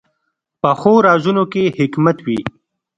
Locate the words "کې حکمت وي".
1.51-2.39